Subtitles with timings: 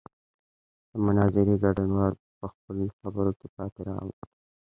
[0.89, 4.21] د مناظرې ګډونوال په خپلو خبرو کې پاتې راغلل.